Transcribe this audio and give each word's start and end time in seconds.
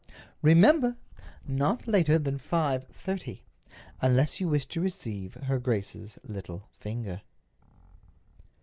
"Remember! 0.41 0.95
not 1.47 1.87
later 1.87 2.17
than 2.17 2.39
5:30, 2.39 3.41
unless 4.01 4.39
you 4.39 4.49
wish 4.49 4.65
to 4.65 4.81
receive 4.81 5.35
her 5.35 5.59
grace's 5.59 6.17
little 6.23 6.63
finger." 6.71 7.21